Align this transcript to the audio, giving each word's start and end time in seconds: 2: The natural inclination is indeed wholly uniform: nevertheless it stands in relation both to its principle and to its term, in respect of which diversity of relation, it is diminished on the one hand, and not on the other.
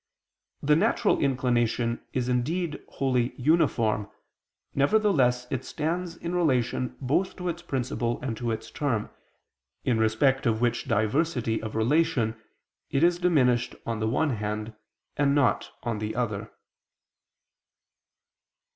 2: 0.61 0.65
The 0.65 0.75
natural 0.75 1.19
inclination 1.19 2.01
is 2.11 2.27
indeed 2.27 2.83
wholly 2.93 3.35
uniform: 3.37 4.09
nevertheless 4.73 5.45
it 5.51 5.63
stands 5.63 6.15
in 6.17 6.33
relation 6.33 6.97
both 6.99 7.35
to 7.35 7.47
its 7.47 7.61
principle 7.61 8.19
and 8.23 8.35
to 8.35 8.49
its 8.49 8.71
term, 8.71 9.11
in 9.85 9.99
respect 9.99 10.47
of 10.47 10.59
which 10.59 10.85
diversity 10.87 11.61
of 11.61 11.75
relation, 11.75 12.35
it 12.89 13.03
is 13.03 13.19
diminished 13.19 13.75
on 13.85 13.99
the 13.99 14.07
one 14.09 14.31
hand, 14.31 14.73
and 15.17 15.35
not 15.35 15.69
on 15.83 15.99
the 15.99 16.15
other. 16.15 16.51